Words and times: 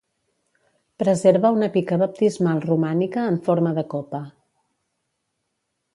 Preserva 1.03 1.51
una 1.57 1.69
pica 1.75 1.99
baptismal 2.03 2.63
romànica 2.65 3.27
en 3.35 3.39
forma 3.49 3.77
de 3.81 3.87
copa. 3.95 4.23